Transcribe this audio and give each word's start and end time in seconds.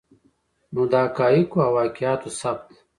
نو 0.73 0.81
د 0.91 0.93
حقایقو 1.03 1.57
او 1.65 1.71
واقعاتو 1.77 2.29
ثبت 2.39 2.67